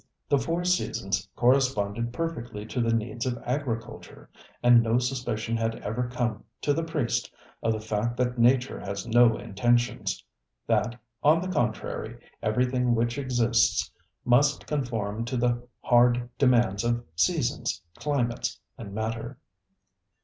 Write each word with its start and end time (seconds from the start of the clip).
The 0.29 0.39
four 0.39 0.63
seasons 0.65 1.29
corresponded 1.35 2.11
perfectly 2.11 2.65
to 2.65 2.81
the 2.81 2.91
needs 2.91 3.27
of 3.27 3.37
agriculture, 3.45 4.31
and 4.63 4.81
no 4.81 4.97
suspicion 4.97 5.57
had 5.57 5.75
ever 5.83 6.07
come 6.11 6.43
to 6.61 6.73
the 6.73 6.81
priest 6.83 7.31
of 7.61 7.73
the 7.73 7.79
fact 7.79 8.17
that 8.17 8.39
nature 8.39 8.79
has 8.79 9.05
no 9.05 9.37
intentions; 9.37 10.25
that, 10.65 10.95
on 11.23 11.39
the 11.39 11.49
contrary, 11.53 12.19
everything 12.41 12.95
which 12.95 13.19
exists 13.19 13.91
must 14.25 14.65
conform 14.65 15.23
to 15.25 15.37
the 15.37 15.61
hard 15.81 16.29
demands 16.39 16.83
of 16.83 17.05
seasons, 17.15 17.83
climates 17.99 18.59
and 18.79 18.95
matter. 18.95 19.37